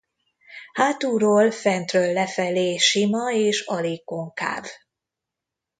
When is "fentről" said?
1.51-2.13